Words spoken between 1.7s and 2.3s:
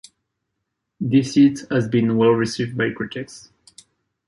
been